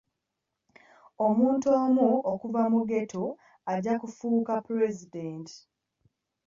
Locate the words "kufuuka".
4.01-4.55